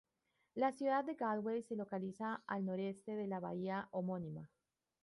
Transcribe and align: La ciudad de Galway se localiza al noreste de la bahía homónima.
La 0.55 0.71
ciudad 0.71 1.05
de 1.05 1.13
Galway 1.13 1.61
se 1.61 1.75
localiza 1.75 2.41
al 2.47 2.65
noreste 2.65 3.11
de 3.15 3.27
la 3.27 3.39
bahía 3.39 3.87
homónima. 3.91 4.49